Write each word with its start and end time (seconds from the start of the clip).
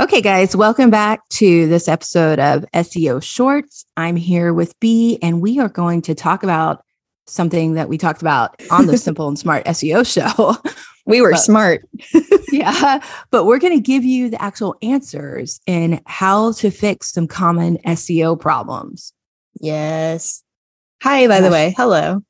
Okay, 0.00 0.22
guys, 0.22 0.56
welcome 0.56 0.88
back 0.88 1.28
to 1.28 1.66
this 1.66 1.86
episode 1.86 2.38
of 2.38 2.64
SEO 2.72 3.22
Shorts. 3.22 3.84
I'm 3.98 4.16
here 4.16 4.54
with 4.54 4.80
B, 4.80 5.18
and 5.20 5.42
we 5.42 5.58
are 5.58 5.68
going 5.68 6.00
to 6.02 6.14
talk 6.14 6.42
about 6.42 6.82
something 7.26 7.74
that 7.74 7.90
we 7.90 7.98
talked 7.98 8.22
about 8.22 8.58
on 8.70 8.86
the 8.86 8.96
Simple 8.96 9.28
and 9.28 9.38
Smart 9.38 9.66
SEO 9.66 10.10
show. 10.10 10.56
We 11.04 11.20
were 11.20 11.32
But- 11.32 11.40
smart. 11.40 11.84
yeah, 12.50 13.04
but 13.30 13.44
we're 13.44 13.58
going 13.58 13.76
to 13.76 13.82
give 13.82 14.02
you 14.02 14.30
the 14.30 14.40
actual 14.40 14.74
answers 14.80 15.60
in 15.66 16.00
how 16.06 16.52
to 16.52 16.70
fix 16.70 17.12
some 17.12 17.28
common 17.28 17.76
SEO 17.86 18.40
problems. 18.40 19.12
Yes. 19.60 20.42
Hi, 21.02 21.28
by 21.28 21.42
the 21.42 21.50
way. 21.50 21.74
Hello. 21.76 22.22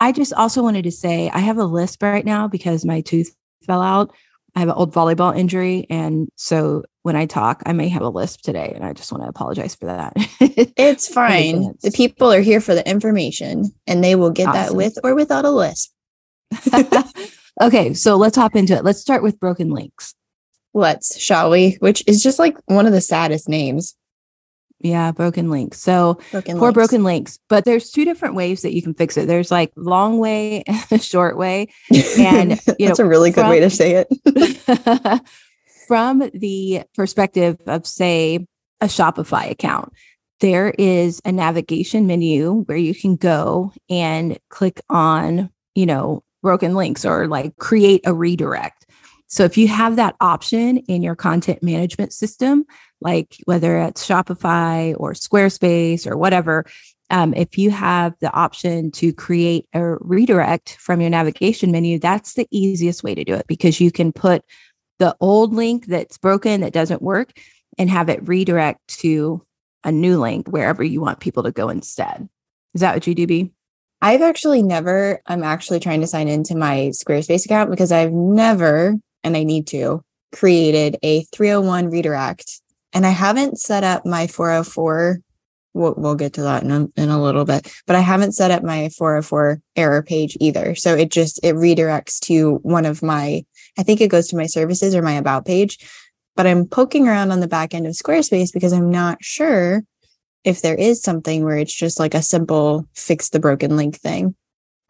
I 0.00 0.12
just 0.12 0.34
also 0.34 0.62
wanted 0.62 0.82
to 0.82 0.92
say 0.92 1.30
I 1.30 1.38
have 1.38 1.56
a 1.56 1.64
lisp 1.64 2.02
right 2.02 2.26
now 2.26 2.46
because 2.46 2.84
my 2.84 3.00
tooth 3.00 3.34
fell 3.66 3.80
out. 3.80 4.12
I 4.54 4.60
have 4.60 4.68
an 4.68 4.74
old 4.74 4.92
volleyball 4.92 5.36
injury. 5.36 5.86
And 5.90 6.28
so 6.36 6.84
when 7.06 7.14
I 7.14 7.24
talk, 7.26 7.62
I 7.66 7.72
may 7.72 7.86
have 7.90 8.02
a 8.02 8.08
lisp 8.08 8.40
today. 8.40 8.72
And 8.74 8.84
I 8.84 8.92
just 8.92 9.12
want 9.12 9.22
to 9.22 9.28
apologize 9.28 9.76
for 9.76 9.86
that. 9.86 10.12
It's 10.40 11.06
fine. 11.14 11.76
The 11.80 11.92
people 11.92 12.32
are 12.32 12.40
here 12.40 12.60
for 12.60 12.74
the 12.74 12.84
information 12.84 13.72
and 13.86 14.02
they 14.02 14.16
will 14.16 14.32
get 14.32 14.52
that 14.52 14.74
with 14.74 14.98
or 15.04 15.14
without 15.14 15.44
a 15.44 15.50
lisp. 15.50 15.92
okay, 17.62 17.94
so 17.94 18.16
let's 18.16 18.36
hop 18.36 18.56
into 18.56 18.74
it. 18.74 18.82
Let's 18.82 18.98
start 18.98 19.22
with 19.22 19.38
broken 19.38 19.70
links. 19.70 20.16
Let's, 20.74 21.16
shall 21.16 21.48
we? 21.48 21.76
Which 21.78 22.02
is 22.08 22.24
just 22.24 22.40
like 22.40 22.56
one 22.66 22.86
of 22.86 22.92
the 22.92 23.00
saddest 23.00 23.48
names. 23.48 23.94
Yeah, 24.80 25.12
broken 25.12 25.48
links. 25.48 25.80
So 25.80 26.18
Broken 26.32 26.56
for 26.58 26.64
links. 26.64 26.74
broken 26.74 27.04
links, 27.04 27.38
but 27.48 27.64
there's 27.64 27.92
two 27.92 28.04
different 28.04 28.34
ways 28.34 28.62
that 28.62 28.74
you 28.74 28.82
can 28.82 28.94
fix 28.94 29.16
it. 29.16 29.28
There's 29.28 29.52
like 29.52 29.70
long 29.76 30.18
way 30.18 30.64
and 30.66 30.84
a 30.90 30.98
short 30.98 31.38
way. 31.38 31.68
and, 32.18 32.60
you 32.80 32.88
that's 32.88 32.98
know, 32.98 33.04
a 33.04 33.08
really 33.08 33.30
good 33.30 33.42
from- 33.42 33.50
way 33.50 33.60
to 33.60 33.70
say 33.70 34.04
it. 34.04 35.22
From 35.86 36.30
the 36.34 36.82
perspective 36.94 37.58
of, 37.66 37.86
say, 37.86 38.46
a 38.80 38.86
Shopify 38.86 39.50
account, 39.50 39.92
there 40.40 40.70
is 40.78 41.20
a 41.24 41.32
navigation 41.32 42.06
menu 42.06 42.64
where 42.64 42.76
you 42.76 42.94
can 42.94 43.16
go 43.16 43.72
and 43.88 44.38
click 44.50 44.80
on, 44.90 45.50
you 45.74 45.86
know, 45.86 46.22
broken 46.42 46.74
links 46.74 47.04
or 47.04 47.26
like 47.26 47.56
create 47.56 48.02
a 48.04 48.12
redirect. 48.12 48.86
So 49.28 49.44
if 49.44 49.56
you 49.56 49.68
have 49.68 49.96
that 49.96 50.14
option 50.20 50.78
in 50.78 51.02
your 51.02 51.16
content 51.16 51.62
management 51.62 52.12
system, 52.12 52.64
like 53.00 53.36
whether 53.44 53.78
it's 53.78 54.06
Shopify 54.06 54.94
or 54.98 55.12
Squarespace 55.12 56.06
or 56.06 56.16
whatever, 56.16 56.64
um, 57.10 57.34
if 57.34 57.56
you 57.56 57.70
have 57.70 58.14
the 58.20 58.32
option 58.32 58.90
to 58.92 59.12
create 59.12 59.66
a 59.72 59.96
redirect 60.00 60.76
from 60.80 61.00
your 61.00 61.10
navigation 61.10 61.70
menu, 61.70 61.98
that's 61.98 62.34
the 62.34 62.48
easiest 62.50 63.04
way 63.04 63.14
to 63.14 63.24
do 63.24 63.34
it 63.34 63.46
because 63.46 63.80
you 63.80 63.92
can 63.92 64.12
put 64.12 64.44
the 64.98 65.16
old 65.20 65.52
link 65.52 65.86
that's 65.86 66.18
broken 66.18 66.60
that 66.62 66.72
doesn't 66.72 67.02
work 67.02 67.32
and 67.78 67.90
have 67.90 68.08
it 68.08 68.26
redirect 68.26 68.86
to 69.00 69.42
a 69.84 69.92
new 69.92 70.18
link 70.18 70.48
wherever 70.48 70.82
you 70.82 71.00
want 71.00 71.20
people 71.20 71.42
to 71.44 71.52
go 71.52 71.68
instead. 71.68 72.28
Is 72.74 72.80
that 72.80 72.94
what 72.94 73.06
you 73.06 73.14
do, 73.14 73.26
B? 73.26 73.52
I've 74.02 74.22
actually 74.22 74.62
never, 74.62 75.20
I'm 75.26 75.42
actually 75.42 75.80
trying 75.80 76.00
to 76.02 76.06
sign 76.06 76.28
into 76.28 76.54
my 76.54 76.90
Squarespace 76.92 77.46
account 77.46 77.70
because 77.70 77.92
I've 77.92 78.12
never, 78.12 78.94
and 79.24 79.36
I 79.36 79.42
need 79.42 79.66
to, 79.68 80.02
created 80.32 80.98
a 81.02 81.22
301 81.34 81.90
redirect. 81.90 82.60
And 82.92 83.06
I 83.06 83.10
haven't 83.10 83.58
set 83.58 83.84
up 83.84 84.04
my 84.04 84.26
404. 84.26 85.20
We'll, 85.74 85.94
we'll 85.96 86.14
get 86.14 86.34
to 86.34 86.42
that 86.42 86.62
in 86.62 86.70
a, 86.70 86.86
in 86.96 87.08
a 87.08 87.22
little 87.22 87.44
bit, 87.44 87.72
but 87.86 87.96
I 87.96 88.00
haven't 88.00 88.32
set 88.32 88.50
up 88.50 88.62
my 88.62 88.88
404 88.90 89.60
error 89.76 90.02
page 90.02 90.36
either. 90.40 90.74
So 90.74 90.94
it 90.94 91.10
just, 91.10 91.38
it 91.42 91.54
redirects 91.54 92.18
to 92.20 92.56
one 92.62 92.86
of 92.86 93.02
my, 93.02 93.44
I 93.78 93.82
think 93.82 94.00
it 94.00 94.10
goes 94.10 94.28
to 94.28 94.36
my 94.36 94.46
services 94.46 94.94
or 94.94 95.02
my 95.02 95.12
about 95.12 95.46
page. 95.46 95.78
But 96.34 96.46
I'm 96.46 96.66
poking 96.66 97.08
around 97.08 97.30
on 97.30 97.40
the 97.40 97.48
back 97.48 97.72
end 97.72 97.86
of 97.86 97.94
Squarespace 97.94 98.52
because 98.52 98.72
I'm 98.72 98.90
not 98.90 99.22
sure 99.22 99.82
if 100.44 100.62
there 100.62 100.74
is 100.74 101.02
something 101.02 101.44
where 101.44 101.56
it's 101.56 101.74
just 101.74 101.98
like 101.98 102.14
a 102.14 102.22
simple 102.22 102.86
fix 102.94 103.30
the 103.30 103.40
broken 103.40 103.76
link 103.76 103.96
thing. 103.96 104.34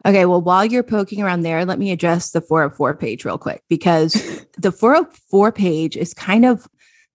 Okay, 0.05 0.25
well, 0.25 0.41
while 0.41 0.63
you're 0.63 0.83
poking 0.83 1.21
around 1.21 1.41
there, 1.41 1.65
let 1.65 1.79
me 1.79 1.91
address 1.91 2.31
the 2.31 2.41
404 2.41 2.95
page 2.95 3.25
real 3.25 3.37
quick 3.37 3.63
because 3.67 4.13
the 4.57 4.71
404 4.71 5.51
page 5.51 5.97
is 5.97 6.13
kind 6.13 6.45
of 6.45 6.67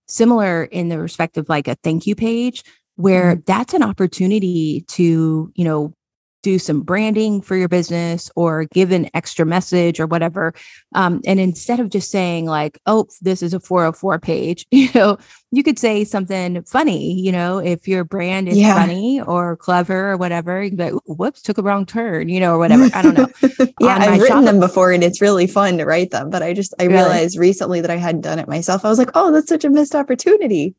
similar 0.08 0.64
in 0.64 0.88
the 0.88 0.98
respect 0.98 1.36
of 1.36 1.48
like 1.48 1.68
a 1.68 1.76
thank 1.76 2.06
you 2.06 2.14
page 2.14 2.64
where 2.96 3.34
mm-hmm. 3.34 3.42
that's 3.46 3.74
an 3.74 3.82
opportunity 3.82 4.84
to, 4.88 5.52
you 5.54 5.64
know, 5.64 5.94
do 6.42 6.58
some 6.58 6.80
branding 6.82 7.40
for 7.40 7.56
your 7.56 7.68
business 7.68 8.30
or 8.36 8.64
give 8.64 8.90
an 8.90 9.08
extra 9.14 9.46
message 9.46 10.00
or 10.00 10.06
whatever. 10.06 10.52
Um, 10.94 11.20
and 11.24 11.38
instead 11.38 11.78
of 11.80 11.88
just 11.88 12.10
saying 12.10 12.46
like, 12.46 12.80
oh, 12.86 13.06
this 13.20 13.42
is 13.42 13.54
a 13.54 13.60
404 13.60 14.18
page, 14.18 14.66
you 14.72 14.88
know, 14.94 15.18
you 15.52 15.62
could 15.62 15.78
say 15.78 16.04
something 16.04 16.62
funny, 16.64 17.14
you 17.20 17.30
know, 17.32 17.58
if 17.58 17.86
your 17.86 18.04
brand 18.04 18.48
is 18.48 18.58
Yeah. 18.58 18.74
funny 18.74 19.20
or 19.20 19.56
clever 19.56 20.10
or 20.12 20.16
whatever, 20.16 20.62
you 20.62 20.70
can 20.70 20.76
be 20.76 20.90
like, 20.90 21.02
whoops, 21.06 21.42
took 21.42 21.58
a 21.58 21.62
wrong 21.62 21.86
turn, 21.86 22.28
you 22.28 22.40
know, 22.40 22.54
or 22.54 22.58
whatever. 22.58 22.88
I 22.94 23.02
don't 23.02 23.14
know. 23.14 23.28
yeah, 23.80 23.98
I've 24.00 24.20
written 24.20 24.38
Shopify- 24.42 24.44
them 24.46 24.60
before 24.60 24.92
and 24.92 25.04
it's 25.04 25.20
really 25.20 25.46
fun 25.46 25.78
to 25.78 25.84
write 25.84 26.10
them, 26.10 26.28
but 26.30 26.42
I 26.42 26.52
just 26.52 26.74
I 26.78 26.84
Really? 26.84 26.94
realized 26.96 27.38
recently 27.38 27.80
that 27.80 27.90
I 27.90 27.96
hadn't 27.96 28.22
done 28.22 28.38
it 28.38 28.48
myself. 28.48 28.84
I 28.84 28.88
was 28.88 28.98
like, 28.98 29.10
"Oh, 29.14 29.30
that's 29.30 29.48
such 29.48 29.64
a 29.64 29.70
missed 29.70 29.94
opportunity." 29.94 30.74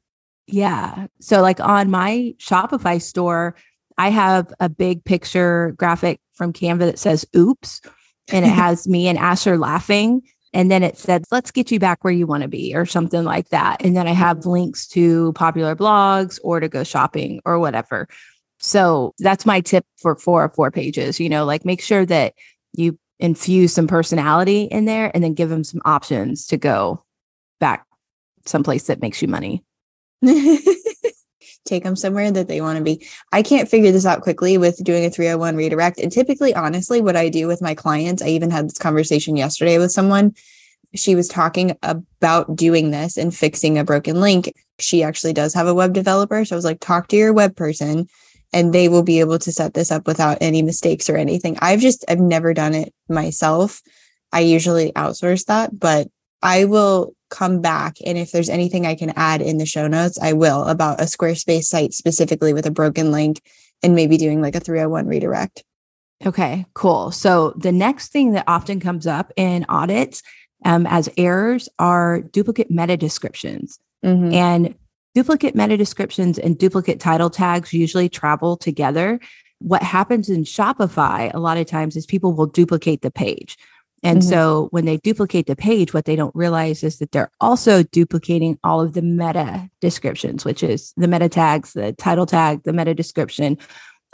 Yeah. 0.48 1.08
So, 1.22 1.42
like 1.42 1.60
on 1.62 1.90
my 1.90 2.34
Shopify 2.38 3.02
store, 3.02 3.56
I 4.04 4.10
have 4.10 4.54
a 4.60 4.68
big 4.68 5.06
picture 5.06 5.74
graphic 5.78 6.20
from 6.34 6.52
Canva 6.52 6.80
that 6.80 7.00
says 7.00 7.26
oops, 7.34 7.80
and 8.34 8.46
it 8.46 8.50
has 8.64 8.86
me 8.86 9.08
and 9.08 9.18
Asher 9.18 9.58
laughing. 9.58 10.24
And 10.52 10.70
then 10.70 10.84
it 10.84 10.98
said, 10.98 11.24
let's 11.32 11.52
get 11.52 11.72
you 11.72 11.80
back 11.80 12.04
where 12.04 12.12
you 12.12 12.28
want 12.28 12.44
to 12.44 12.50
be, 12.50 12.76
or 12.76 12.86
something 12.86 13.24
like 13.24 13.48
that. 13.50 13.82
And 13.82 13.96
then 13.96 14.06
I 14.06 14.12
have 14.12 14.46
links 14.46 14.88
to 14.90 15.32
popular 15.34 15.74
blogs 15.74 16.38
or 16.44 16.60
to 16.60 16.68
go 16.68 16.84
shopping 16.84 17.40
or 17.46 17.60
whatever. 17.60 18.10
So, 18.60 19.14
that's 19.20 19.46
my 19.46 19.62
tip 19.62 19.86
for 19.98 20.18
four 20.18 20.44
or 20.44 20.50
four 20.50 20.70
pages. 20.70 21.18
You 21.18 21.30
know, 21.30 21.46
like 21.46 21.64
make 21.64 21.82
sure 21.82 22.06
that 22.06 22.34
you 22.74 23.00
infuse 23.20 23.74
some 23.74 23.88
personality 23.88 24.64
in 24.64 24.84
there 24.84 25.12
and 25.14 25.24
then 25.24 25.34
give 25.34 25.50
them 25.50 25.64
some 25.64 25.82
options 25.86 26.46
to 26.48 26.58
go 26.58 27.02
back 27.62 27.86
someplace 28.46 28.88
that 28.88 29.02
makes 29.02 29.22
you 29.22 29.30
money. 29.30 29.64
Take 31.66 31.84
them 31.84 31.96
somewhere 31.96 32.30
that 32.32 32.48
they 32.48 32.62
want 32.62 32.78
to 32.78 32.84
be. 32.84 33.08
I 33.32 33.42
can't 33.42 33.70
figure 33.70 33.92
this 33.92 34.06
out 34.06 34.22
quickly 34.22 34.58
with 34.58 34.84
doing 34.84 35.06
a 35.06 35.10
301 35.10 35.56
redirect. 35.56 36.00
And 36.00 36.12
typically, 36.12 36.54
honestly, 36.54 37.02
what 37.02 37.16
I 37.16 37.30
do 37.30 37.48
with 37.48 37.62
my 37.62 37.74
clients, 37.74 38.22
I 38.22 38.28
even 38.28 38.52
had 38.52 38.66
this 38.66 38.78
conversation 38.78 39.38
yesterday 39.38 39.78
with 39.78 39.92
someone. 39.92 40.34
She 40.96 41.16
was 41.16 41.28
talking 41.28 41.78
about 41.82 42.56
doing 42.56 42.92
this 42.92 43.18
and 43.18 43.34
fixing 43.34 43.78
a 43.78 43.84
broken 43.84 44.20
link. 44.20 44.54
She 44.80 45.04
actually 45.04 45.34
does 45.34 45.54
have 45.54 45.68
a 45.68 45.74
web 45.74 45.94
developer. 45.94 46.44
So 46.46 46.56
I 46.56 46.58
was 46.58 46.66
like, 46.66 46.80
talk 46.80 47.08
to 47.08 47.16
your 47.16 47.34
web 47.34 47.56
person 47.56 48.08
and 48.52 48.72
they 48.72 48.88
will 48.88 49.04
be 49.04 49.20
able 49.20 49.40
to 49.40 49.52
set 49.52 49.74
this 49.74 49.92
up 49.92 50.06
without 50.06 50.38
any 50.40 50.62
mistakes 50.62 51.10
or 51.10 51.18
anything. 51.18 51.58
I've 51.62 51.80
just, 51.80 52.06
I've 52.08 52.20
never 52.20 52.54
done 52.54 52.76
it 52.76 52.94
myself. 53.10 53.82
I 54.32 54.42
usually 54.42 54.92
outsource 54.94 55.46
that, 55.46 55.78
but 55.78 56.10
I 56.42 56.66
will 56.66 57.16
come 57.34 57.62
back. 57.62 57.98
And 58.06 58.18
if 58.18 58.32
there's 58.32 58.50
anything 58.50 58.86
I 58.86 58.94
can 58.94 59.12
add 59.16 59.42
in 59.42 59.58
the 59.58 59.66
show 59.66 59.88
notes, 59.88 60.20
I 60.22 60.34
will 60.34 60.64
about 60.66 61.02
a 61.02 61.06
Squarespace 61.06 61.64
site 61.64 61.94
specifically 61.94 62.54
with 62.54 62.68
a 62.68 62.72
broken 62.72 63.12
link 63.12 63.42
and 63.82 63.96
maybe 63.96 64.18
doing 64.18 64.40
like 64.42 64.56
a 64.56 64.60
301 64.60 65.08
redirect. 65.08 65.64
Okay, 66.26 66.66
cool. 66.76 67.12
So 67.12 67.54
the 67.58 67.72
next 67.72 68.12
thing 68.12 68.34
that 68.34 68.46
often 68.48 68.80
comes 68.80 69.08
up 69.08 69.34
in 69.36 69.66
audits 69.68 70.22
um, 70.64 70.86
as 70.88 71.10
errors 71.18 71.68
are 71.80 72.22
duplicate 72.22 72.70
meta 72.70 72.96
descriptions. 72.96 73.80
Mhm. 74.06 74.34
And 74.34 74.76
duplicate 75.16 75.56
meta 75.56 75.76
descriptions 75.76 76.38
and 76.38 76.58
duplicate 76.58 77.00
title 77.00 77.32
tags 77.32 77.74
usually 77.74 78.10
travel 78.10 78.56
together. 78.56 79.20
What 79.60 79.82
happens 79.82 80.30
in 80.30 80.44
Shopify 80.44 81.34
a 81.34 81.40
lot 81.40 81.58
of 81.58 81.66
times 81.66 81.96
is 81.96 82.06
people 82.06 82.34
will 82.34 82.46
duplicate 82.46 83.02
the 83.02 83.12
page. 83.12 83.58
And 84.04 84.20
Mhm. 84.20 84.30
so 84.30 84.68
when 84.72 84.86
they 84.86 84.98
duplicate 84.98 85.48
the 85.48 85.56
page, 85.56 85.94
what 85.94 86.06
they 86.06 86.16
don't 86.16 86.36
realize 86.36 86.84
is 86.84 87.00
that 87.00 87.12
they're 87.14 87.32
also 87.40 87.84
duplicating 87.84 88.60
all 88.64 88.82
of 88.82 88.94
the 88.94 89.02
meta 89.02 89.70
descriptions, 89.80 90.44
which 90.44 90.62
is 90.62 90.94
the 90.98 91.08
meta 91.08 91.30
tags, 91.30 91.74
the 91.74 91.94
title 91.94 92.26
tag, 92.26 92.64
the 92.64 92.74
meta 92.74 92.94
description. 92.94 93.58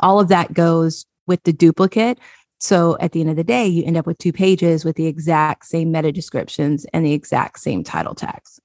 All 0.02 0.20
of 0.20 0.28
that 0.28 0.54
goes 0.54 1.06
with 1.26 1.42
the 1.44 1.54
duplicate. 1.54 2.20
So 2.60 2.98
at 3.00 3.14
the 3.14 3.22
end 3.22 3.30
of 3.30 3.36
the 3.36 3.44
day, 3.44 3.66
you 3.68 3.84
end 3.84 3.98
up 3.98 4.06
with 4.06 4.18
two 4.18 4.34
pages 4.34 4.86
with 4.86 4.96
the 4.96 5.08
exact 5.08 5.66
same 5.66 5.92
meta 5.92 6.12
descriptions 6.12 6.86
and 6.94 7.06
the 7.06 7.14
exact 7.14 7.60
same 7.60 7.84
title 7.84 8.14
tags. 8.14 8.60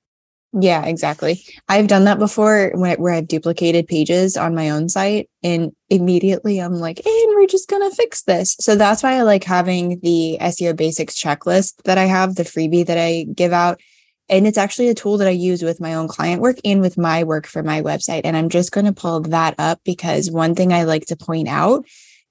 Yeah, 0.56 0.84
exactly. 0.84 1.44
I've 1.68 1.88
done 1.88 2.04
that 2.04 2.20
before 2.20 2.70
when, 2.74 2.96
where 3.00 3.12
I've 3.12 3.26
duplicated 3.26 3.88
pages 3.88 4.36
on 4.36 4.54
my 4.54 4.70
own 4.70 4.88
site 4.88 5.28
and 5.42 5.72
immediately 5.90 6.60
I'm 6.60 6.74
like, 6.74 7.04
and 7.04 7.34
we're 7.34 7.48
just 7.48 7.68
going 7.68 7.88
to 7.88 7.96
fix 7.96 8.22
this. 8.22 8.56
So 8.60 8.76
that's 8.76 9.02
why 9.02 9.14
I 9.14 9.22
like 9.22 9.42
having 9.42 9.98
the 10.00 10.38
SEO 10.40 10.76
basics 10.76 11.20
checklist 11.20 11.82
that 11.84 11.98
I 11.98 12.04
have, 12.04 12.36
the 12.36 12.44
freebie 12.44 12.86
that 12.86 12.98
I 12.98 13.26
give 13.34 13.52
out. 13.52 13.80
And 14.28 14.46
it's 14.46 14.56
actually 14.56 14.90
a 14.90 14.94
tool 14.94 15.18
that 15.18 15.26
I 15.28 15.32
use 15.32 15.64
with 15.64 15.80
my 15.80 15.94
own 15.94 16.06
client 16.06 16.40
work 16.40 16.58
and 16.64 16.80
with 16.80 16.96
my 16.96 17.24
work 17.24 17.46
for 17.46 17.64
my 17.64 17.82
website. 17.82 18.20
And 18.22 18.36
I'm 18.36 18.48
just 18.48 18.70
going 18.70 18.86
to 18.86 18.92
pull 18.92 19.22
that 19.22 19.56
up 19.58 19.80
because 19.84 20.30
one 20.30 20.54
thing 20.54 20.72
I 20.72 20.84
like 20.84 21.06
to 21.06 21.16
point 21.16 21.48
out 21.48 21.84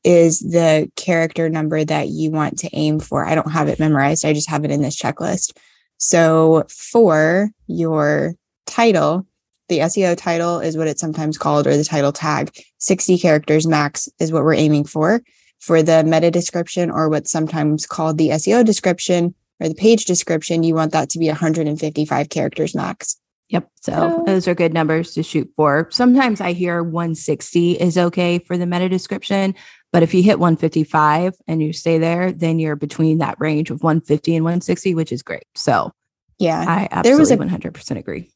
is 0.05 0.39
the 0.39 0.89
character 0.95 1.49
number 1.49 1.83
that 1.83 2.07
you 2.07 2.31
want 2.31 2.59
to 2.59 2.69
aim 2.73 3.01
for. 3.01 3.25
I 3.25 3.35
don't 3.35 3.51
have 3.51 3.67
it 3.67 3.79
memorized. 3.79 4.23
I 4.23 4.31
just 4.31 4.49
have 4.49 4.63
it 4.63 4.71
in 4.71 4.81
this 4.81 4.99
checklist. 4.99 5.57
So 6.05 6.65
for 6.67 7.51
your 7.67 8.35
title, 8.65 9.25
the 9.69 9.79
SEO 9.79 10.17
title 10.17 10.59
is 10.59 10.75
what 10.75 10.87
it's 10.87 10.99
sometimes 10.99 11.37
called, 11.37 11.65
or 11.65 11.77
the 11.77 11.85
title 11.85 12.11
tag. 12.11 12.51
60 12.79 13.17
characters 13.17 13.65
max 13.65 14.09
is 14.19 14.29
what 14.29 14.43
we're 14.43 14.53
aiming 14.53 14.83
for. 14.83 15.21
For 15.61 15.81
the 15.81 16.03
meta 16.03 16.29
description, 16.29 16.91
or 16.91 17.07
what's 17.07 17.31
sometimes 17.31 17.85
called 17.85 18.17
the 18.17 18.31
SEO 18.31 18.65
description 18.65 19.33
or 19.61 19.69
the 19.69 19.75
page 19.75 20.03
description, 20.03 20.63
you 20.63 20.75
want 20.75 20.91
that 20.91 21.09
to 21.11 21.19
be 21.19 21.27
155 21.27 22.27
characters 22.27 22.75
max. 22.75 23.15
Yep. 23.47 23.69
So 23.81 24.23
those 24.25 24.45
are 24.49 24.55
good 24.55 24.73
numbers 24.73 25.13
to 25.13 25.23
shoot 25.23 25.49
for. 25.55 25.87
Sometimes 25.89 26.41
I 26.41 26.51
hear 26.51 26.83
160 26.83 27.73
is 27.79 27.97
okay 27.97 28.39
for 28.39 28.57
the 28.57 28.65
meta 28.65 28.89
description, 28.89 29.55
but 29.93 30.01
if 30.01 30.13
you 30.15 30.23
hit 30.23 30.39
155 30.39 31.35
and 31.47 31.61
you 31.61 31.71
stay 31.71 31.99
there, 31.99 32.31
then 32.31 32.57
you're 32.57 32.75
between 32.75 33.19
that 33.19 33.39
range 33.39 33.69
of 33.69 33.83
150 33.83 34.35
and 34.35 34.43
160, 34.43 34.95
which 34.95 35.11
is 35.11 35.21
great. 35.21 35.45
So 35.53 35.91
yeah, 36.39 36.65
I 36.67 36.87
absolutely 36.91 37.09
there 37.09 37.17
was 37.19 37.31
a, 37.31 37.69
100% 37.69 37.97
agree. 37.97 38.31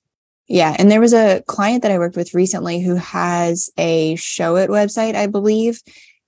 Yeah. 0.48 0.76
And 0.78 0.92
there 0.92 1.02
was 1.02 1.14
a 1.14 1.42
client 1.48 1.82
that 1.82 1.92
I 1.92 1.98
worked 1.98 2.16
with 2.16 2.36
recently 2.36 2.80
who 2.80 2.96
has 2.96 3.72
a 3.76 4.16
Showit 4.16 4.68
website, 4.68 5.16
I 5.16 5.26
believe. 5.26 5.82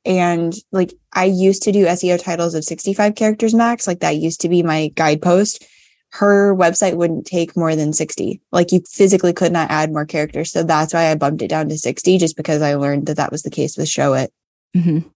And 0.04 0.52
like 0.72 0.94
I 1.14 1.26
used 1.26 1.62
to 1.64 1.72
do 1.72 1.86
SEO 1.86 2.22
titles 2.22 2.56
of 2.56 2.64
65 2.64 3.14
characters 3.14 3.54
max. 3.54 3.86
Like 3.86 4.00
that 4.00 4.18
used 4.18 4.42
to 4.42 4.50
be 4.50 4.64
my 4.64 4.88
guidepost. 4.96 5.64
Her 6.12 6.56
website 6.56 6.96
wouldn't 6.96 7.28
take 7.28 7.56
more 7.56 7.76
than 7.76 7.94
60. 7.94 8.42
Like 8.52 8.72
you 8.72 8.82
physically 8.90 9.32
could 9.32 9.52
not 9.52 9.70
add 9.70 9.92
more 9.92 10.08
characters. 10.08 10.52
So 10.52 10.64
that's 10.64 10.92
why 10.92 11.12
I 11.12 11.16
bumped 11.16 11.44
it 11.44 11.50
down 11.50 11.70
to 11.70 11.78
60, 11.78 12.18
just 12.18 12.36
because 12.36 12.64
I 12.64 12.74
learned 12.74 13.06
that 13.06 13.18
that 13.18 13.32
was 13.32 13.44
the 13.44 13.52
case 13.52 13.78
with 13.78 13.88
Showit. 13.88 14.30
Mm-hmm. 14.76 15.08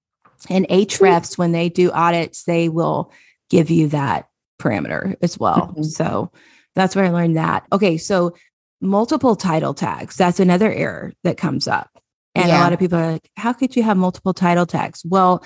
And 0.50 0.68
Ahrefs, 0.68 1.38
when 1.38 1.52
they 1.52 1.70
do 1.70 1.92
audits, 1.92 2.44
they 2.44 2.70
will 2.70 3.12
give 3.50 3.70
you 3.70 3.88
that 3.90 4.28
parameter 4.62 5.16
as 5.22 5.38
well. 5.38 5.68
Mm-hmm. 5.68 5.84
So 5.84 6.32
that's 6.76 6.96
where 6.96 7.06
I 7.06 7.10
learned 7.10 7.38
that. 7.38 7.66
Okay. 7.72 7.98
So 7.98 8.36
multiple 8.82 9.36
title 9.36 9.74
tags, 9.74 10.16
that's 10.16 10.40
another 10.40 10.72
error 10.72 11.14
that 11.24 11.38
comes 11.38 11.68
up. 11.68 11.90
And 12.36 12.48
yeah. 12.48 12.60
a 12.60 12.62
lot 12.62 12.74
of 12.74 12.80
people 12.80 12.98
are 12.98 13.14
like, 13.14 13.30
how 13.38 13.54
could 13.54 13.76
you 13.76 13.84
have 13.84 13.98
multiple 13.98 14.34
title 14.34 14.66
tags? 14.66 15.04
Well, 15.06 15.46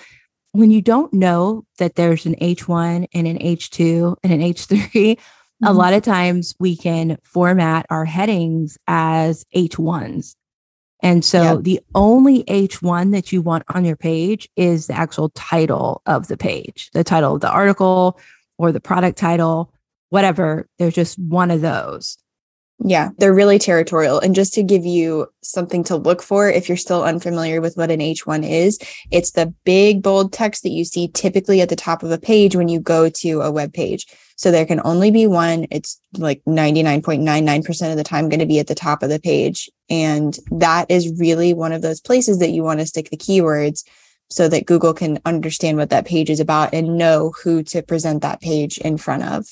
when 0.54 0.72
you 0.72 0.82
don't 0.82 1.14
know 1.14 1.66
that 1.78 1.96
there's 1.96 2.26
an 2.26 2.36
H1 2.36 3.08
and 3.14 3.28
an 3.28 3.38
H2 3.38 4.16
and 4.24 4.34
an 4.34 4.40
H3, 4.40 4.78
mm-hmm. 4.78 5.66
a 5.66 5.74
lot 5.74 5.94
of 5.94 6.04
times 6.04 6.56
we 6.60 6.78
can 6.78 7.18
format 7.24 7.86
our 7.90 8.06
headings 8.06 8.78
as 8.88 9.46
H1s. 9.56 10.36
And 11.02 11.24
so 11.24 11.44
yep. 11.44 11.64
the 11.64 11.80
only 11.96 12.44
H1 12.46 13.12
that 13.12 13.32
you 13.32 13.42
want 13.42 13.64
on 13.70 13.86
your 13.86 13.96
page 13.96 14.50
is 14.56 14.88
the 14.88 14.94
actual 14.94 15.30
title 15.30 16.02
of 16.06 16.28
the 16.28 16.38
page, 16.38 16.90
the 16.94 17.04
title 17.04 17.36
of 17.36 17.42
the 17.42 17.52
article 17.52 18.20
or 18.58 18.72
the 18.72 18.80
product 18.80 19.18
title, 19.18 19.72
whatever. 20.10 20.68
There's 20.80 20.96
just 20.96 21.20
one 21.20 21.52
of 21.52 21.62
those. 21.62 22.18
Yeah, 22.80 23.10
they're 23.18 23.34
really 23.34 23.58
territorial. 23.58 24.20
And 24.20 24.36
just 24.36 24.54
to 24.54 24.64
give 24.64 24.86
you 24.86 25.28
something 25.42 25.84
to 25.86 25.96
look 25.96 26.22
for, 26.22 26.48
if 26.48 26.70
you're 26.70 26.78
still 26.78 27.04
unfamiliar 27.04 27.60
with 27.60 27.76
what 27.76 27.90
an 27.90 28.00
H1 28.00 28.48
is, 28.48 28.78
it's 29.10 29.32
the 29.32 29.54
big 29.64 30.04
bold 30.04 30.32
text 30.32 30.62
that 30.62 30.70
you 30.70 30.86
see 30.86 31.08
typically 31.08 31.60
at 31.62 31.70
the 31.70 31.76
top 31.76 32.04
of 32.04 32.12
a 32.12 32.20
page 32.20 32.56
when 32.56 32.68
you 32.68 32.80
go 32.80 33.10
to 33.10 33.42
a 33.42 33.52
web 33.52 33.74
page. 33.74 34.06
So 34.38 34.52
there 34.52 34.66
can 34.66 34.80
only 34.84 35.10
be 35.10 35.26
one. 35.26 35.66
It's 35.72 36.00
like 36.16 36.42
99.99% 36.46 37.92
of 37.92 37.98
the 37.98 38.04
time 38.04 38.30
going 38.30 38.40
to 38.40 38.46
be 38.46 38.60
at 38.60 38.68
the 38.68 38.76
top 38.76 39.02
of 39.02 39.10
the 39.10 39.20
page. 39.20 39.70
And 39.90 40.38
that 40.52 40.90
is 40.90 41.20
really 41.20 41.54
one 41.56 41.72
of 41.72 41.82
those 41.82 42.00
places 42.00 42.38
that 42.40 42.52
you 42.52 42.64
want 42.64 42.80
to 42.80 42.86
stick 42.86 43.10
the 43.10 43.18
keywords 43.18 43.84
so 44.30 44.48
that 44.48 44.68
Google 44.68 44.94
can 44.94 45.20
understand 45.26 45.78
what 45.78 45.90
that 45.90 46.06
page 46.06 46.30
is 46.30 46.40
about 46.40 46.74
and 46.74 46.98
know 46.98 47.34
who 47.44 47.64
to 47.64 47.82
present 47.82 48.22
that 48.22 48.40
page 48.40 48.78
in 48.78 48.98
front 48.98 49.24
of. 49.24 49.48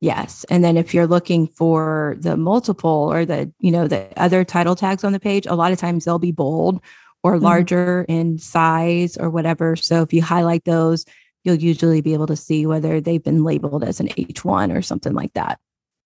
Yes. 0.00 0.44
And 0.50 0.62
then 0.64 0.76
if 0.76 0.92
you're 0.92 1.06
looking 1.06 1.46
for 1.46 2.16
the 2.18 2.36
multiple 2.36 3.08
or 3.10 3.24
the, 3.24 3.52
you 3.58 3.70
know, 3.70 3.86
the 3.86 4.08
other 4.16 4.44
title 4.44 4.74
tags 4.74 5.04
on 5.04 5.12
the 5.12 5.20
page, 5.20 5.46
a 5.46 5.54
lot 5.54 5.72
of 5.72 5.78
times 5.78 6.04
they'll 6.04 6.18
be 6.18 6.32
bold 6.32 6.82
or 7.22 7.34
mm-hmm. 7.34 7.44
larger 7.44 8.04
in 8.08 8.38
size 8.38 9.16
or 9.16 9.30
whatever. 9.30 9.76
So 9.76 10.02
if 10.02 10.12
you 10.12 10.22
highlight 10.22 10.64
those, 10.64 11.04
you'll 11.44 11.56
usually 11.56 12.00
be 12.00 12.14
able 12.14 12.26
to 12.26 12.36
see 12.36 12.66
whether 12.66 13.00
they've 13.00 13.22
been 13.22 13.44
labeled 13.44 13.84
as 13.84 14.00
an 14.00 14.08
H1 14.08 14.76
or 14.76 14.82
something 14.82 15.14
like 15.14 15.32
that. 15.34 15.58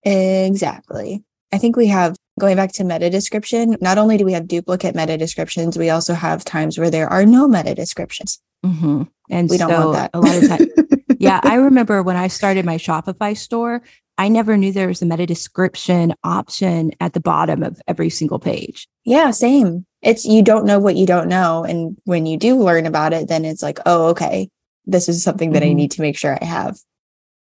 Exactly. 0.03 1.23
I 1.51 1.57
think 1.57 1.75
we 1.75 1.87
have 1.87 2.15
going 2.39 2.55
back 2.57 2.71
to 2.73 2.83
meta 2.83 3.09
description, 3.09 3.77
not 3.81 3.97
only 3.97 4.17
do 4.17 4.25
we 4.25 4.33
have 4.33 4.47
duplicate 4.47 4.95
meta 4.95 5.17
descriptions, 5.17 5.77
we 5.77 5.89
also 5.89 6.13
have 6.13 6.43
times 6.43 6.77
where 6.77 6.89
there 6.89 7.07
are 7.07 7.25
no 7.25 7.47
meta 7.47 7.73
descriptions. 7.73 8.39
Mm-hmm. 8.65 9.03
And 9.29 9.49
we 9.49 9.57
don't 9.57 9.71
want 9.71 9.93
that. 9.93 10.11
a 10.13 10.19
lot 10.19 10.35
of 10.35 10.47
times. 10.47 10.67
yeah. 11.19 11.39
I 11.43 11.55
remember 11.55 12.03
when 12.03 12.15
I 12.15 12.27
started 12.27 12.65
my 12.65 12.77
Shopify 12.77 13.37
store, 13.37 13.81
I 14.17 14.29
never 14.29 14.55
knew 14.55 14.71
there 14.71 14.87
was 14.87 15.01
a 15.01 15.05
meta 15.05 15.25
description 15.25 16.13
option 16.23 16.91
at 16.99 17.13
the 17.13 17.19
bottom 17.19 17.63
of 17.63 17.81
every 17.87 18.09
single 18.09 18.39
page. 18.39 18.87
Yeah, 19.03 19.31
same. 19.31 19.85
It's 20.01 20.25
you 20.25 20.41
don't 20.41 20.65
know 20.65 20.79
what 20.79 20.95
you 20.95 21.05
don't 21.05 21.27
know. 21.27 21.63
And 21.63 21.97
when 22.05 22.25
you 22.25 22.37
do 22.37 22.57
learn 22.57 22.85
about 22.85 23.13
it, 23.13 23.27
then 23.27 23.43
it's 23.43 23.63
like, 23.63 23.79
oh, 23.85 24.07
okay, 24.09 24.49
this 24.85 25.09
is 25.09 25.23
something 25.23 25.51
that 25.51 25.63
mm-hmm. 25.63 25.71
I 25.71 25.73
need 25.73 25.91
to 25.91 26.01
make 26.01 26.17
sure 26.17 26.37
I 26.41 26.45
have. 26.45 26.77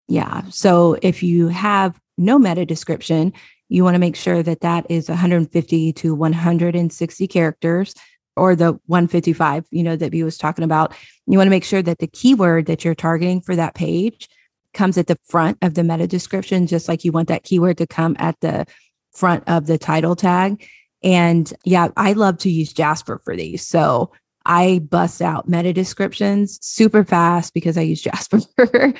Yeah. 0.08 0.44
So 0.50 0.98
if 1.02 1.22
you 1.22 1.50
have 1.50 2.00
no 2.18 2.40
meta 2.40 2.66
description, 2.66 3.34
you 3.70 3.84
want 3.84 3.96
to 3.96 4.00
make 4.00 4.16
sure 4.16 4.42
that 4.42 4.62
that 4.62 4.86
is 4.90 5.08
150 5.08 5.94
to 5.94 6.16
160 6.16 7.28
characters 7.28 7.94
or 8.36 8.56
the 8.56 8.80
155, 8.88 9.66
you 9.70 9.84
know, 9.84 9.96
that 9.96 10.14
he 10.14 10.24
was 10.24 10.38
talking 10.38 10.64
about. 10.64 10.96
You 11.28 11.38
want 11.38 11.48
to 11.48 11.52
make 11.52 11.64
sure 11.64 11.82
that 11.82 12.00
the 12.00 12.08
keyword 12.08 12.66
that 12.66 12.84
you're 12.84 12.96
targeting 12.96 13.42
for 13.42 13.56
that 13.56 13.76
page 13.76 14.28
comes 14.74 14.98
at 14.98 15.08
the 15.08 15.18
front 15.28 15.58
of 15.62 15.76
the 15.76 15.84
meta 15.84 16.08
description, 16.08 16.68
just 16.68 16.88
like 16.88 17.04
you 17.04 17.12
want 17.12 17.28
that 17.28 17.44
keyword 17.44 17.78
to 17.78 17.88
come 17.88 18.16
at 18.20 18.40
the 18.40 18.66
front 19.14 19.44
of 19.48 19.68
the 19.68 19.78
title 19.78 20.16
tag. 20.16 20.66
And 21.04 21.52
yeah, 21.66 21.90
I 21.96 22.14
love 22.14 22.38
to 22.40 22.50
use 22.50 22.74
Jasper 22.74 23.22
for 23.24 23.36
these. 23.36 23.66
So 23.66 24.12
I 24.46 24.80
bust 24.80 25.22
out 25.22 25.48
meta 25.48 25.74
descriptions 25.74 26.60
super 26.62 27.04
fast 27.04 27.54
because 27.54 27.78
I 27.78 27.82
use 27.82 28.02
Jasper. 28.02 28.40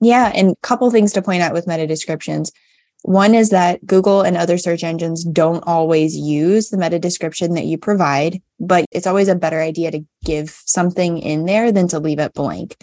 yeah. 0.00 0.32
And 0.34 0.50
a 0.50 0.56
couple 0.62 0.90
things 0.90 1.12
to 1.12 1.22
point 1.22 1.42
out 1.42 1.52
with 1.52 1.66
meta 1.66 1.86
descriptions. 1.86 2.52
One 3.02 3.34
is 3.34 3.50
that 3.50 3.84
Google 3.84 4.22
and 4.22 4.36
other 4.36 4.58
search 4.58 4.84
engines 4.84 5.24
don't 5.24 5.64
always 5.66 6.16
use 6.16 6.70
the 6.70 6.76
meta 6.76 7.00
description 7.00 7.54
that 7.54 7.64
you 7.64 7.76
provide, 7.76 8.40
but 8.60 8.84
it's 8.92 9.08
always 9.08 9.28
a 9.28 9.34
better 9.34 9.60
idea 9.60 9.90
to 9.90 10.04
give 10.24 10.50
something 10.66 11.18
in 11.18 11.46
there 11.46 11.72
than 11.72 11.88
to 11.88 11.98
leave 11.98 12.20
it 12.20 12.34
blank. 12.34 12.76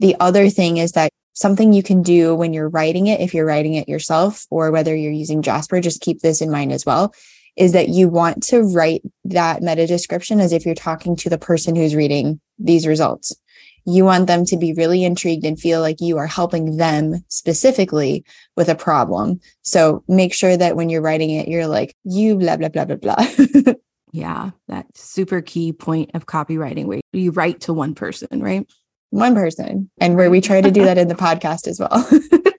The 0.00 0.16
other 0.18 0.50
thing 0.50 0.78
is 0.78 0.92
that 0.92 1.10
something 1.34 1.72
you 1.72 1.84
can 1.84 2.02
do 2.02 2.34
when 2.34 2.52
you're 2.52 2.68
writing 2.68 3.06
it, 3.06 3.20
if 3.20 3.32
you're 3.32 3.46
writing 3.46 3.74
it 3.74 3.88
yourself 3.88 4.44
or 4.50 4.72
whether 4.72 4.94
you're 4.94 5.12
using 5.12 5.40
Jasper, 5.40 5.80
just 5.80 6.00
keep 6.00 6.20
this 6.20 6.40
in 6.40 6.50
mind 6.50 6.72
as 6.72 6.84
well, 6.84 7.14
is 7.60 7.72
that 7.72 7.90
you 7.90 8.08
want 8.08 8.42
to 8.42 8.62
write 8.62 9.02
that 9.22 9.62
meta 9.62 9.86
description 9.86 10.40
as 10.40 10.50
if 10.50 10.64
you're 10.64 10.74
talking 10.74 11.14
to 11.14 11.28
the 11.28 11.36
person 11.36 11.76
who's 11.76 11.94
reading 11.94 12.40
these 12.58 12.86
results. 12.86 13.36
You 13.84 14.06
want 14.06 14.28
them 14.28 14.46
to 14.46 14.56
be 14.56 14.72
really 14.72 15.04
intrigued 15.04 15.44
and 15.44 15.60
feel 15.60 15.82
like 15.82 16.00
you 16.00 16.16
are 16.16 16.26
helping 16.26 16.78
them 16.78 17.22
specifically 17.28 18.24
with 18.56 18.70
a 18.70 18.74
problem. 18.74 19.40
So 19.60 20.02
make 20.08 20.32
sure 20.32 20.56
that 20.56 20.74
when 20.74 20.88
you're 20.88 21.02
writing 21.02 21.30
it, 21.30 21.48
you're 21.48 21.66
like, 21.66 21.94
you 22.02 22.36
blah, 22.36 22.56
blah, 22.56 22.70
blah, 22.70 22.86
blah, 22.86 22.96
blah. 22.96 23.26
yeah, 24.12 24.50
that 24.68 24.86
super 24.96 25.42
key 25.42 25.74
point 25.74 26.12
of 26.14 26.24
copywriting 26.24 26.86
where 26.86 27.00
you 27.12 27.30
write 27.30 27.60
to 27.62 27.74
one 27.74 27.94
person, 27.94 28.42
right? 28.42 28.66
One 29.10 29.34
person. 29.34 29.90
And 30.00 30.16
where 30.16 30.30
we 30.30 30.40
try 30.40 30.62
to 30.62 30.70
do 30.70 30.84
that 30.84 30.96
in 30.96 31.08
the 31.08 31.14
podcast 31.26 31.68
as 31.68 31.78
well. 31.78 32.08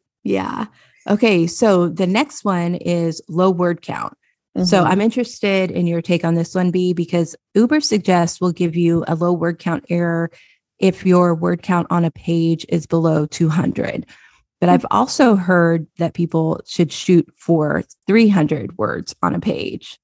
yeah. 0.23 0.67
Okay. 1.09 1.47
So 1.47 1.87
the 1.87 2.07
next 2.07 2.45
one 2.45 2.75
is 2.75 3.19
low 3.27 3.49
word 3.49 3.81
count. 3.81 4.15
Mm-hmm. 4.57 4.65
So 4.65 4.83
I'm 4.83 5.01
interested 5.01 5.71
in 5.71 5.87
your 5.87 6.01
take 6.01 6.25
on 6.25 6.35
this 6.35 6.53
one, 6.53 6.71
B, 6.71 6.93
because 6.93 7.35
Ubersuggest 7.55 8.41
will 8.41 8.51
give 8.51 8.75
you 8.75 9.03
a 9.07 9.15
low 9.15 9.31
word 9.31 9.59
count 9.59 9.85
error 9.89 10.29
if 10.79 11.05
your 11.05 11.33
word 11.33 11.61
count 11.61 11.87
on 11.89 12.03
a 12.03 12.11
page 12.11 12.65
is 12.67 12.85
below 12.85 13.25
200. 13.25 14.05
But 14.59 14.69
I've 14.69 14.85
also 14.91 15.35
heard 15.35 15.87
that 15.97 16.13
people 16.13 16.61
should 16.67 16.91
shoot 16.91 17.27
for 17.37 17.83
300 18.07 18.77
words 18.77 19.15
on 19.21 19.33
a 19.33 19.39
page. 19.39 19.97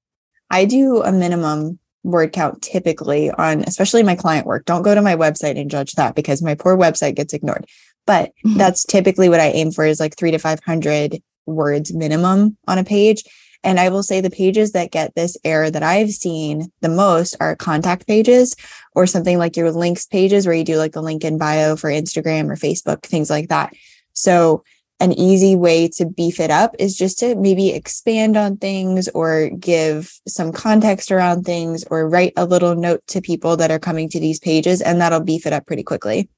I 0.50 0.66
do 0.66 1.04
a 1.04 1.12
minimum 1.12 1.80
word 2.04 2.32
count 2.32 2.62
typically 2.62 3.30
on, 3.32 3.64
especially 3.64 4.02
my 4.02 4.16
client 4.16 4.48
work. 4.48 4.66
Don't 4.66 4.82
go 4.82 4.96
to 4.96 5.02
my 5.02 5.16
website 5.16 5.60
and 5.60 5.70
judge 5.70 5.92
that 5.94 6.16
because 6.16 6.42
my 6.42 6.56
poor 6.56 6.78
website 6.78 7.16
gets 7.16 7.34
ignored. 7.34 7.66
But 8.06 8.32
that's 8.56 8.86
typically 8.86 9.30
what 9.30 9.42
I 9.42 9.50
aim 9.50 9.72
for 9.72 9.86
is 9.86 10.00
like 10.00 10.16
three 10.16 10.32
to 10.32 10.40
500 10.40 11.22
words 11.46 11.94
minimum 11.94 12.58
on 12.68 12.78
a 12.78 12.84
page. 12.84 13.24
And 13.64 13.80
I 13.80 13.90
will 13.90 14.04
say 14.04 14.22
the 14.22 14.30
pages 14.30 14.72
that 14.72 14.92
get 14.92 15.16
this 15.16 15.38
error 15.44 15.70
that 15.70 15.84
I've 15.84 16.12
seen 16.12 16.72
the 16.82 16.90
most 16.90 17.36
are 17.40 17.56
contact 17.56 18.08
pages 18.08 18.56
or 18.96 19.06
something 19.08 19.38
like 19.38 19.58
your 19.58 19.72
links 19.72 20.06
pages 20.06 20.46
where 20.46 20.56
you 20.56 20.64
do 20.64 20.78
like 20.78 20.94
the 20.94 21.02
link 21.02 21.24
in 21.24 21.38
bio 21.38 21.76
for 21.76 21.90
Instagram 21.90 22.50
or 22.50 22.56
Facebook, 22.56 23.04
things 23.04 23.30
like 23.30 23.50
that. 23.50 23.74
So 24.14 24.64
an 25.00 25.14
easy 25.14 25.56
way 25.56 25.88
to 25.88 26.06
beef 26.06 26.40
it 26.40 26.50
up 26.50 26.76
is 26.80 26.98
just 26.98 27.20
to 27.20 27.36
maybe 27.36 27.70
expand 27.70 28.36
on 28.36 28.58
things 28.58 29.08
or 29.10 29.50
give 29.50 30.12
some 30.28 30.52
context 30.52 31.12
around 31.12 31.44
things 31.44 31.84
or 31.92 32.10
write 32.10 32.34
a 32.36 32.46
little 32.46 32.76
note 32.76 33.06
to 33.08 33.22
people 33.22 33.58
that 33.58 33.70
are 33.70 33.80
coming 33.80 34.10
to 34.10 34.20
these 34.20 34.40
pages 34.40 34.82
and 34.82 35.00
that'll 35.00 35.20
beef 35.20 35.46
it 35.46 35.54
up 35.54 35.68
pretty 35.68 35.84
quickly. 35.84 36.30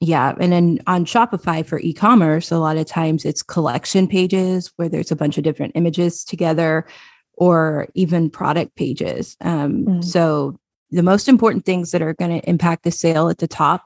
Yeah. 0.00 0.34
And 0.38 0.52
then 0.52 0.80
on 0.86 1.04
Shopify 1.06 1.64
for 1.64 1.78
e 1.78 1.92
commerce, 1.92 2.50
a 2.50 2.58
lot 2.58 2.76
of 2.76 2.86
times 2.86 3.24
it's 3.24 3.42
collection 3.42 4.06
pages 4.08 4.72
where 4.76 4.88
there's 4.88 5.10
a 5.12 5.16
bunch 5.16 5.38
of 5.38 5.44
different 5.44 5.72
images 5.74 6.24
together. 6.24 6.86
or 7.36 7.88
even 7.94 8.30
product 8.30 8.76
pages. 8.76 9.36
Um, 9.40 9.84
Mm. 9.86 10.04
So, 10.04 10.56
the 10.92 11.02
most 11.02 11.28
important 11.28 11.64
things 11.64 11.90
that 11.90 12.00
are 12.00 12.14
going 12.14 12.40
to 12.40 12.48
impact 12.48 12.84
the 12.84 12.92
sale 12.92 13.28
at 13.28 13.38
the 13.38 13.48
top 13.48 13.82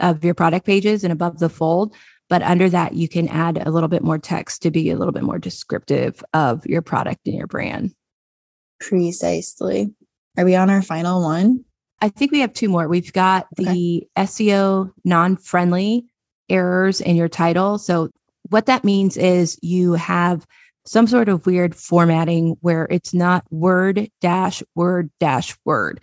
of 0.00 0.24
your 0.24 0.34
product 0.34 0.66
pages 0.66 1.04
and 1.04 1.12
above 1.12 1.38
the 1.38 1.48
fold. 1.48 1.94
But 2.28 2.42
under 2.42 2.68
that, 2.70 2.94
you 2.94 3.08
can 3.08 3.28
add 3.28 3.62
a 3.64 3.70
little 3.70 3.88
bit 3.88 4.02
more 4.02 4.18
text 4.18 4.62
to 4.62 4.72
be 4.72 4.90
a 4.90 4.96
little 4.96 5.12
bit 5.12 5.22
more 5.22 5.38
descriptive 5.38 6.24
of 6.34 6.66
your 6.66 6.82
product 6.82 7.20
and 7.26 7.36
your 7.36 7.46
brand. 7.46 7.94
Precisely. 8.80 9.94
Are 10.36 10.44
we 10.44 10.56
on 10.56 10.68
our 10.68 10.82
final 10.82 11.22
one? 11.22 11.64
I 12.00 12.08
think 12.08 12.32
we 12.32 12.40
have 12.40 12.52
two 12.52 12.68
more. 12.68 12.88
We've 12.88 13.12
got 13.12 13.46
the 13.56 14.06
SEO 14.16 14.92
non 15.04 15.36
friendly 15.36 16.06
errors 16.48 17.00
in 17.00 17.16
your 17.16 17.28
title. 17.28 17.78
So, 17.78 18.10
what 18.48 18.66
that 18.66 18.84
means 18.84 19.16
is 19.16 19.58
you 19.62 19.92
have 19.94 20.46
some 20.86 21.06
sort 21.06 21.28
of 21.28 21.46
weird 21.46 21.74
formatting 21.74 22.56
where 22.62 22.86
it's 22.90 23.12
not 23.12 23.44
word 23.50 24.10
dash 24.20 24.62
word 24.74 25.10
dash 25.20 25.56
word. 25.64 26.00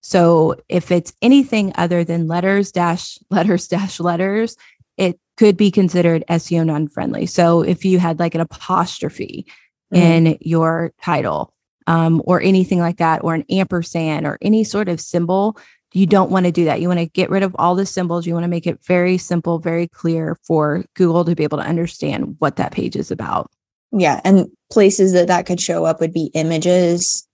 So, 0.00 0.56
if 0.68 0.90
it's 0.90 1.12
anything 1.22 1.72
other 1.76 2.02
than 2.04 2.26
letters 2.26 2.72
dash 2.72 3.18
letters 3.30 3.68
dash 3.68 4.00
letters, 4.00 4.56
it 4.96 5.18
could 5.36 5.56
be 5.56 5.70
considered 5.70 6.24
SEO 6.28 6.66
non 6.66 6.88
friendly. 6.88 7.26
So, 7.26 7.62
if 7.62 7.84
you 7.84 7.98
had 7.98 8.18
like 8.18 8.34
an 8.34 8.40
apostrophe 8.40 9.46
Mhm. 9.94 9.98
in 9.98 10.38
your 10.40 10.92
title, 11.00 11.52
um, 11.86 12.22
or 12.24 12.40
anything 12.40 12.78
like 12.78 12.98
that, 12.98 13.22
or 13.24 13.34
an 13.34 13.44
ampersand 13.50 14.26
or 14.26 14.38
any 14.40 14.64
sort 14.64 14.88
of 14.88 15.00
symbol, 15.00 15.56
you 15.92 16.06
don't 16.06 16.30
want 16.30 16.46
to 16.46 16.52
do 16.52 16.64
that. 16.66 16.80
You 16.80 16.88
want 16.88 17.00
to 17.00 17.06
get 17.06 17.30
rid 17.30 17.42
of 17.42 17.54
all 17.58 17.74
the 17.74 17.86
symbols. 17.86 18.26
You 18.26 18.34
want 18.34 18.44
to 18.44 18.48
make 18.48 18.66
it 18.66 18.84
very 18.84 19.16
simple, 19.18 19.58
very 19.58 19.88
clear 19.88 20.36
for 20.46 20.84
Google 20.94 21.24
to 21.24 21.34
be 21.34 21.44
able 21.44 21.58
to 21.58 21.64
understand 21.64 22.36
what 22.38 22.56
that 22.56 22.72
page 22.72 22.96
is 22.96 23.10
about. 23.10 23.50
Yeah. 23.92 24.20
And 24.24 24.48
places 24.70 25.12
that 25.12 25.28
that 25.28 25.46
could 25.46 25.60
show 25.60 25.84
up 25.84 26.00
would 26.00 26.12
be 26.12 26.30
images, 26.34 27.26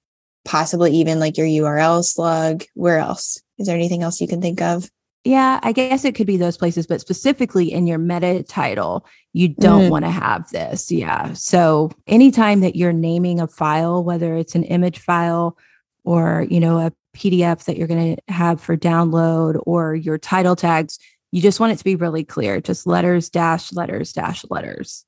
possibly 0.44 0.92
even 0.92 1.18
like 1.18 1.36
your 1.36 1.46
URL 1.46 2.04
slug. 2.04 2.64
Where 2.74 2.98
else? 2.98 3.40
Is 3.58 3.66
there 3.66 3.76
anything 3.76 4.02
else 4.02 4.20
you 4.20 4.28
can 4.28 4.40
think 4.40 4.60
of? 4.60 4.88
Yeah, 5.24 5.60
I 5.62 5.70
guess 5.70 6.04
it 6.04 6.16
could 6.16 6.26
be 6.26 6.36
those 6.36 6.56
places, 6.56 6.86
but 6.86 7.00
specifically 7.00 7.70
in 7.72 7.86
your 7.86 7.98
meta 7.98 8.42
title, 8.42 9.06
you 9.32 9.46
don't 9.48 9.82
Mm. 9.84 9.90
want 9.90 10.04
to 10.04 10.10
have 10.10 10.50
this. 10.50 10.90
Yeah. 10.90 11.32
So 11.34 11.92
anytime 12.08 12.60
that 12.60 12.74
you're 12.74 12.92
naming 12.92 13.38
a 13.40 13.46
file, 13.46 14.02
whether 14.02 14.34
it's 14.36 14.56
an 14.56 14.64
image 14.64 14.98
file 14.98 15.56
or, 16.04 16.46
you 16.50 16.58
know, 16.58 16.78
a 16.78 16.92
PDF 17.16 17.64
that 17.66 17.76
you're 17.76 17.86
going 17.86 18.16
to 18.16 18.32
have 18.32 18.60
for 18.60 18.76
download 18.76 19.60
or 19.64 19.94
your 19.94 20.18
title 20.18 20.56
tags, 20.56 20.98
you 21.30 21.40
just 21.40 21.60
want 21.60 21.72
it 21.72 21.78
to 21.78 21.84
be 21.84 21.94
really 21.94 22.24
clear. 22.24 22.60
Just 22.60 22.84
letters, 22.86 23.30
dash, 23.30 23.72
letters, 23.72 24.12
dash, 24.12 24.44
letters. 24.50 25.04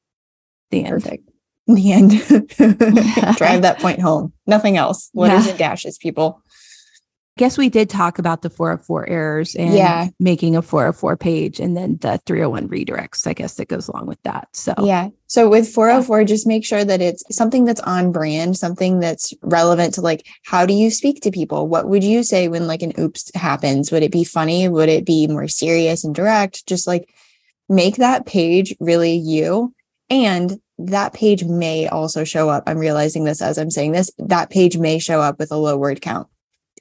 The 0.71 0.85
end. 0.85 1.02
Perfect. 1.02 1.30
The 1.66 1.92
end. 1.92 2.11
Drive 3.37 3.62
that 3.62 3.78
point 3.80 4.00
home. 4.00 4.33
Nothing 4.47 4.76
else. 4.76 5.11
Letters 5.14 5.44
Yeah. 5.47 5.50
and 5.50 5.59
dashes, 5.59 5.99
people. 5.99 6.42
Guess 7.36 7.58
we 7.58 7.68
did 7.68 7.90
talk 7.90 8.18
about 8.18 8.42
the 8.42 8.50
404 8.50 9.08
errors 9.08 9.54
and 9.56 9.74
Yeah. 9.74 10.08
making 10.20 10.54
a 10.54 10.62
404 10.62 11.16
page 11.16 11.58
and 11.58 11.76
then 11.76 11.98
the 12.00 12.20
301 12.26 12.68
redirects. 12.68 13.26
I 13.26 13.32
guess 13.32 13.54
that 13.54 13.68
goes 13.68 13.88
along 13.88 14.06
with 14.06 14.22
that. 14.22 14.48
So 14.52 14.74
Yeah. 14.80 15.08
So 15.26 15.48
with 15.48 15.68
404, 15.68 16.22
just 16.24 16.46
make 16.46 16.64
sure 16.64 16.84
that 16.84 17.00
it's 17.02 17.24
something 17.30 17.64
that's 17.64 17.80
on 17.80 18.12
brand, 18.12 18.56
something 18.56 19.00
that's 19.00 19.34
relevant 19.42 19.94
to 19.94 20.00
like, 20.00 20.26
how 20.44 20.64
do 20.64 20.74
you 20.74 20.90
speak 20.90 21.22
to 21.22 21.32
people? 21.32 21.66
What 21.66 21.88
would 21.88 22.04
you 22.04 22.22
say 22.22 22.46
when 22.46 22.68
like 22.68 22.82
an 22.82 22.92
oops 22.98 23.32
happens? 23.34 23.90
Would 23.90 24.04
it 24.04 24.12
be 24.12 24.22
funny? 24.22 24.68
Would 24.68 24.88
it 24.88 25.04
be 25.04 25.26
more 25.26 25.48
serious 25.48 26.04
and 26.04 26.14
direct? 26.14 26.66
Just 26.66 26.86
like 26.86 27.08
make 27.68 27.96
that 27.96 28.26
page 28.26 28.76
really 28.78 29.14
you. 29.16 29.74
And 30.08 30.60
that 30.78 31.14
page 31.14 31.44
may 31.44 31.88
also 31.88 32.24
show 32.24 32.48
up. 32.48 32.64
I'm 32.66 32.78
realizing 32.78 33.24
this 33.24 33.40
as 33.42 33.58
I'm 33.58 33.70
saying 33.70 33.92
this. 33.92 34.10
That 34.18 34.50
page 34.50 34.76
may 34.76 34.98
show 34.98 35.20
up 35.20 35.38
with 35.38 35.50
a 35.50 35.56
low 35.56 35.76
word 35.76 36.00
count. 36.00 36.28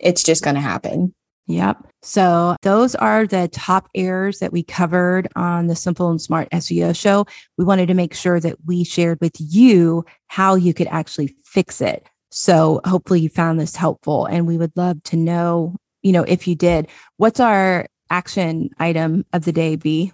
It's 0.04 0.24
just 0.24 0.44
going 0.44 0.56
to 0.56 0.62
happen. 0.62 1.14
Yep. 1.48 1.78
So 2.04 2.56
those 2.62 2.96
are 2.96 3.28
the 3.28 3.50
top 3.50 3.90
errors 3.96 4.40
that 4.40 4.54
we 4.54 4.64
covered 4.64 5.28
on 5.36 5.68
the 5.68 5.76
Simple 5.76 6.10
and 6.10 6.22
Smart 6.22 6.50
SEO 6.52 6.96
show. 6.96 7.26
We 7.58 7.66
wanted 7.66 7.88
to 7.88 7.94
make 7.94 8.14
sure 8.14 8.40
that 8.40 8.58
we 8.66 8.84
shared 8.84 9.20
with 9.20 9.36
you 9.38 10.06
how 10.28 10.56
you 10.56 10.74
could 10.74 10.88
actually 10.88 11.36
fix 11.44 11.82
it. 11.82 12.08
So 12.32 12.82
hopefully 12.86 13.20
you 13.20 13.30
found 13.30 13.60
this 13.60 13.76
helpful 13.76 14.26
and 14.26 14.48
we 14.48 14.58
would 14.58 14.76
love 14.76 15.04
to 15.04 15.18
know, 15.18 15.76
you 16.02 16.12
know, 16.12 16.24
if 16.24 16.48
you 16.48 16.56
did. 16.56 16.88
What's 17.18 17.40
our 17.40 17.88
action 18.10 18.70
item 18.80 19.26
of 19.34 19.46
the 19.46 19.52
day 19.52 19.76
B? 19.76 20.14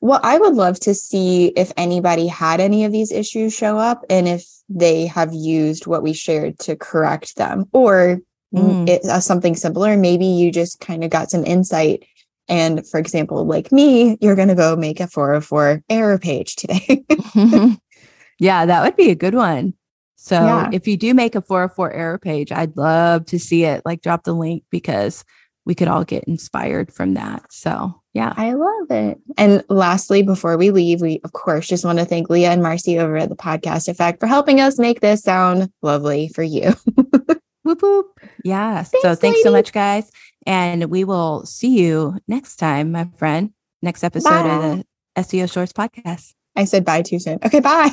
Well, 0.00 0.20
I 0.22 0.38
would 0.38 0.54
love 0.54 0.78
to 0.80 0.94
see 0.94 1.46
if 1.48 1.72
anybody 1.76 2.28
had 2.28 2.60
any 2.60 2.84
of 2.84 2.92
these 2.92 3.10
issues 3.10 3.52
show 3.52 3.78
up 3.78 4.04
and 4.08 4.28
if 4.28 4.46
they 4.68 5.06
have 5.06 5.34
used 5.34 5.86
what 5.86 6.02
we 6.02 6.12
shared 6.12 6.58
to 6.60 6.76
correct 6.76 7.36
them 7.36 7.64
or 7.72 8.20
Mm. 8.54 8.88
it, 8.88 9.04
uh, 9.04 9.20
something 9.20 9.54
simpler. 9.54 9.96
Maybe 9.96 10.24
you 10.24 10.50
just 10.50 10.80
kind 10.80 11.04
of 11.04 11.10
got 11.10 11.30
some 11.30 11.44
insight. 11.44 12.04
And 12.48 12.86
for 12.88 12.98
example, 12.98 13.44
like 13.44 13.70
me, 13.70 14.16
you're 14.20 14.36
going 14.36 14.48
to 14.48 14.54
go 14.54 14.74
make 14.74 15.00
a 15.00 15.06
404 15.06 15.82
error 15.90 16.18
page 16.18 16.56
today. 16.56 17.04
yeah, 18.38 18.64
that 18.64 18.82
would 18.82 18.96
be 18.96 19.10
a 19.10 19.14
good 19.14 19.34
one. 19.34 19.74
So 20.16 20.36
Yeah. 20.36 20.70
if 20.72 20.88
you 20.88 20.96
do 20.96 21.12
make 21.12 21.34
a 21.34 21.42
404 21.42 21.92
error 21.92 22.18
page, 22.18 22.50
I'd 22.50 22.76
love 22.76 23.26
to 23.26 23.38
see 23.38 23.64
it. 23.64 23.82
Like 23.84 24.00
drop 24.00 24.24
the 24.24 24.32
link 24.32 24.64
because 24.70 25.24
we 25.66 25.74
could 25.74 25.88
all 25.88 26.04
get 26.04 26.24
inspired 26.24 26.90
from 26.92 27.12
that. 27.14 27.52
So 27.52 28.00
yeah. 28.14 28.32
I 28.36 28.54
love 28.54 28.90
it. 28.90 29.18
And 29.36 29.62
lastly, 29.68 30.22
before 30.22 30.56
we 30.56 30.70
leave, 30.70 31.02
we 31.02 31.20
of 31.24 31.32
course 31.32 31.68
just 31.68 31.84
want 31.84 31.98
to 31.98 32.06
thank 32.06 32.30
Leah 32.30 32.50
and 32.52 32.62
Marcy 32.62 32.98
over 32.98 33.18
at 33.18 33.28
the 33.28 33.36
podcast 33.36 33.88
effect 33.88 34.20
for 34.20 34.26
helping 34.26 34.60
us 34.60 34.78
make 34.78 35.00
this 35.00 35.20
sound 35.22 35.70
lovely 35.82 36.28
for 36.34 36.42
you. 36.42 36.72
Whoop 37.68 37.82
whoop. 37.82 38.18
Yeah. 38.44 38.82
so 38.84 38.98
Thanks, 39.02 39.20
thanks 39.20 39.42
so 39.42 39.52
much, 39.52 39.74
guys. 39.74 40.10
And 40.46 40.86
we 40.86 41.04
will 41.04 41.44
see 41.44 41.78
you 41.78 42.16
next 42.26 42.56
time, 42.56 42.92
my 42.92 43.06
friend. 43.18 43.50
Next 43.82 44.02
episode 44.02 44.30
of 44.30 44.78
the 44.78 44.84
SEO 45.18 45.52
Shorts 45.52 45.74
podcast. 45.74 46.32
I 46.56 46.64
said 46.64 46.82
bye 46.82 47.02
too 47.02 47.18
soon. 47.18 47.38
Okay, 47.44 47.60
bye. 47.60 47.90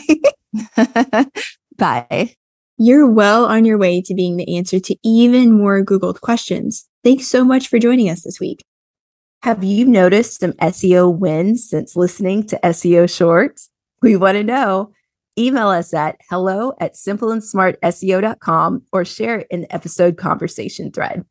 Bye. 1.77 2.35
You're 2.77 3.11
well 3.11 3.43
on 3.43 3.65
your 3.65 3.77
way 3.77 4.01
to 4.01 4.13
being 4.13 4.37
the 4.37 4.55
answer 4.55 4.79
to 4.79 4.95
even 5.03 5.51
more 5.51 5.83
Googled 5.83 6.21
questions. 6.21 6.87
Thanks 7.03 7.27
so 7.27 7.43
much 7.43 7.67
for 7.67 7.77
joining 7.77 8.09
us 8.09 8.23
this 8.23 8.39
week. 8.39 8.63
Have 9.43 9.61
you 9.61 9.85
noticed 9.85 10.39
some 10.39 10.53
SEO 10.53 11.13
wins 11.13 11.69
since 11.69 11.97
listening 11.97 12.47
to 12.47 12.59
SEO 12.63 13.13
Shorts? 13.13 13.69
We 14.01 14.15
want 14.15 14.37
to 14.37 14.43
know. 14.45 14.93
Email 15.37 15.67
us 15.67 15.93
at 15.93 16.17
hello 16.29 16.73
at 16.79 16.93
simpleandsmartseo.com 16.93 18.83
or 18.93 19.03
share 19.03 19.39
the 19.61 19.73
episode 19.73 20.17
conversation 20.17 20.91
thread. 20.91 21.25